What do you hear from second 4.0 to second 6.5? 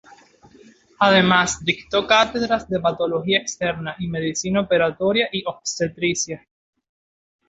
Medicina Operatoria y Obstetricia.